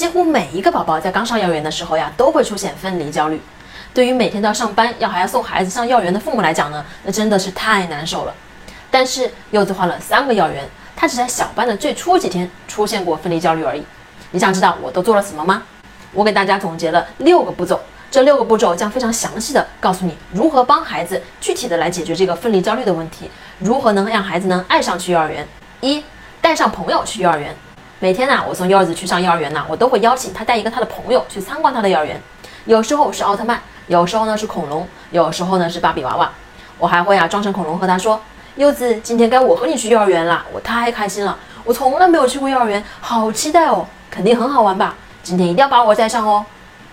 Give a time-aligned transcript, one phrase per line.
[0.00, 3.38] 几乎每一个宝宝在刚上幼儿园的时候呀，都会出现分离焦虑。
[3.92, 8.32] 对于每天都要上班，要还要送孩子上幼儿园的父母来讲呢，那真的是太难受了。
[8.90, 10.66] 但是柚子换了三个幼儿园，
[10.96, 13.84] 他只在小班的最初几天出现过分离焦虑而已。
[14.30, 15.62] 你想知道我都做了什么吗？
[16.14, 17.78] 我给大家总结了六个步骤，
[18.10, 25.46] 这六个步骤将非常详细的告诉你如何帮孩子具体的来解决这个分离焦虑的问题，如何能让孩子呢爱上去幼儿园。
[25.82, 26.02] 一，
[26.40, 27.54] 带上朋友去幼儿园。
[28.02, 32.18] 每天呢，我送柚子去上幼儿园呢，我都会邀请他带一个他的朋友去参观他的幼儿园。
[32.64, 36.30] 有时候是奥特曼，有时候呢是恐龙，有时候呢是芭比娃娃。
[36.78, 38.18] 我还会啊装成恐龙和他说
[38.56, 44.94] ：“柚子，今天该我和你去幼儿园了，我太开心了，我从来没有去过幼儿园，好期待哦，肯定很好玩吧？
[45.22, 46.46] 今天一定要把我带上哦。”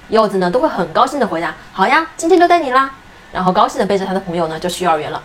[0.09, 2.91] 柚子呢都会很高兴的回答：“好呀，今天就带你啦。”
[3.31, 5.23] 然后高兴的背着他的朋友呢就去幼儿园了。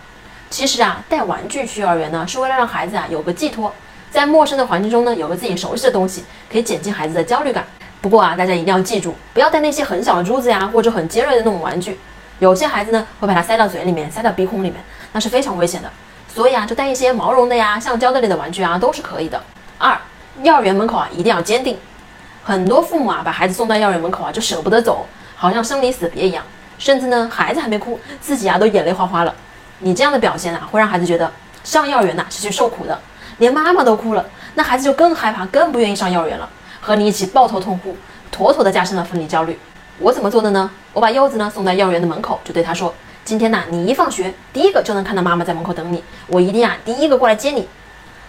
[0.49, 3.73] 其实啊，带玩具去幼儿园呢，是为了让孩子啊有个寄托。
[4.13, 7.65] 在陌生的环境中呢，有个自己熟悉的东西，可以减轻孩子的焦虑感。
[7.99, 11.97] 不过啊，大家一定要记住，不要带那些很小的珠子呀，或者很尖锐的那种玩具。
[12.37, 14.75] 有些孩子呢，会把它塞到嘴里面，塞到鼻孔里面，
[15.13, 15.89] 那是非常危险的。
[16.31, 19.41] 所以啊，就带一些毛绒的呀、橡胶的类的玩具啊，都是可以的。
[19.79, 19.97] 二，
[20.43, 21.75] 幼儿园门口啊，一定要坚定。
[22.43, 26.43] 很多父母啊，把孩子送到幼儿园门口啊，就舍不得走，好像生离死别一样。
[26.77, 29.33] 甚至呢，孩子还没哭，自己啊都眼泪哗哗了。
[29.79, 31.31] 你这样的表现啊，会让孩子觉得
[31.63, 32.99] 上幼儿园呐是去受苦的。
[33.37, 36.47] 连妈妈都哭了，那孩子就更害怕，更不愿意上幼儿园了，
[36.81, 37.95] 和你一起抱头痛哭，
[38.31, 39.57] 妥妥的加深了分离焦虑。
[39.99, 40.69] 我怎么做的呢？
[40.91, 47.67] 我把柚子呢送到幼儿园的门口，就对他说：“今天呢，你一放学，第一个就能看到妈妈在门口等你，我一定啊第一个过来接你。”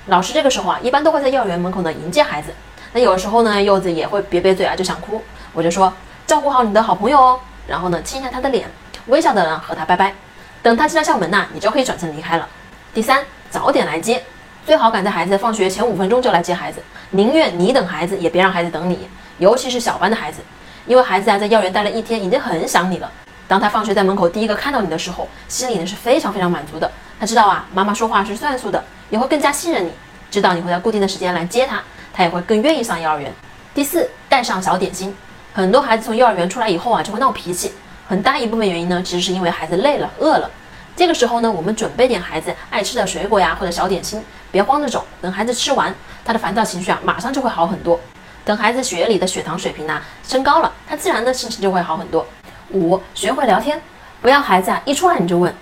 [0.07, 2.51] 老师这个时候啊，一般都会在幼儿园门口呢迎接孩子。
[2.93, 5.21] 那有时候呢，柚子也会瘪瘪嘴啊，就想哭。
[5.53, 5.93] 我就说
[6.27, 8.71] ：“照顾好你的好朋友哦。”然后呢，亲一下他的脸，
[9.07, 10.15] 微笑的呢和他拜拜。
[10.63, 12.47] 等他进了校门呐，你就可以转身离开了。
[12.93, 14.23] 第三，早点来接。
[14.67, 19.07] 最好赶在孩子放学前五分钟就来接孩子，宁愿你等孩子，也别让孩子等你。
[19.39, 20.41] 尤其是小班的孩子，
[20.87, 23.11] 因为孩子啊在幼儿园待了一天，已经很想你了。
[23.47, 26.91] 当他放学在门口第一个看到你的时候，心里呢是非常非常满足的。
[27.21, 29.91] 他知道啊，妈妈说话是算数的，也会更加信任你。
[30.31, 31.83] 知道你会在固定的时间来接他，
[32.15, 33.31] 他也会更愿意上幼儿园。
[33.75, 35.15] 第四，带上小点心。
[35.53, 37.73] 很多孩子从幼儿园出来以后啊，就会闹脾气，
[38.09, 40.51] 很大一部分原因呢，其实是因为孩子累了、饿了。
[40.97, 44.23] 这个时候呢，我们准备点孩子爱吃的水果呀，或者小点心，
[44.53, 45.05] 别慌着走。
[45.21, 45.93] 等孩子吃完，
[46.25, 47.99] 他的烦躁情绪啊，马上就会好很多。
[48.45, 52.25] 等孩子血液里的血糖水平呢升高了，他自然的心情就会好很多。
[52.71, 53.81] 五，学会聊天，
[54.23, 55.53] 不要孩子啊一出来你就问，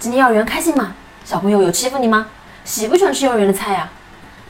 [0.00, 0.92] 今天幼儿园开心吗？
[1.24, 2.26] 小朋友有欺负你吗？
[2.64, 3.88] 喜不喜欢吃幼儿园的菜呀？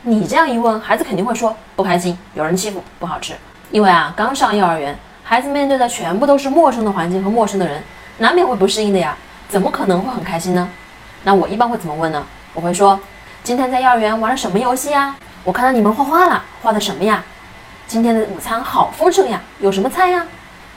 [0.03, 3.35] 你这样一问，孩子肯定会说不开心，有人欺负，不好吃。
[3.71, 7.83] 因为啊，刚上幼儿园，孩子面对的全部都是陌生的环境和陌生的人，
[8.17, 9.15] 难免会不适应的呀。
[9.51, 10.69] 怎么可能会很开心呢？
[11.25, 12.25] 那我一般会怎么问呢？
[12.55, 12.99] 我会说
[13.43, 15.17] ：“今天在幼儿园玩了什么游戏呀？
[15.43, 17.25] 我看到你们画画了，画的什么呀？
[17.89, 20.25] 今天的午餐好丰盛呀，有什么菜呀？”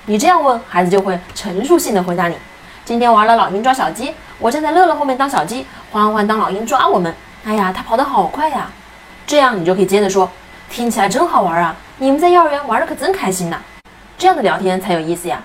[0.07, 2.35] 你这样问，孩子就会陈述性的回答你
[2.83, 7.13] ：“今天玩了老鹰抓小鸡，我站在乐乐后面当小鸡，欢欢当老鹰抓我们。
[7.45, 8.67] 哎呀，他跑得好快呀！”
[9.27, 10.27] 这样你就可以接着说
[10.67, 11.75] ：“听起来真好玩啊！
[11.99, 13.61] 你们在幼儿园玩的可真开心呐！”
[14.17, 15.39] 这样的聊天才有意思呀。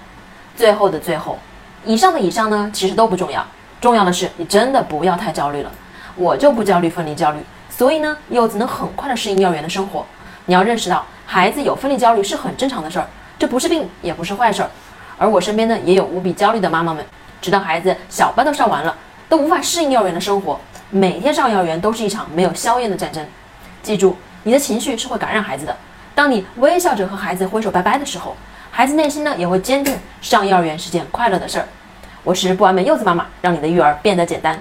[0.57, 1.39] 最后的最后。
[1.85, 3.45] 以上的以上呢，其实都不重要，
[3.81, 5.71] 重要的是你真的不要太焦虑了。
[6.17, 7.39] 我就不焦虑分离焦虑，
[7.71, 10.05] 所以呢，柚子能很快的适应幼儿园的生活。
[10.47, 13.07] 你要认识到，孩子有分离焦虑是很正常的事儿，
[13.39, 14.71] 这不是病，也不是坏事儿。
[15.17, 17.05] 而我身边呢，也有无比焦虑的妈妈们，
[17.41, 18.97] 直到孩子小班都上完了，
[19.29, 20.59] 都无法适应幼儿园的生活，
[20.91, 23.25] 每天上幼儿园都是一场没有硝烟的战争。
[23.81, 25.77] 记住，你的情绪是会感染孩子的。
[26.17, 28.37] 当你微笑着和孩子挥手拜拜的时候，
[28.79, 31.67] 孩子内心呢也会坚定，上幼儿园是件快乐的事儿。
[32.23, 34.57] 我是不完美柚子妈妈，让你的育儿变得简单。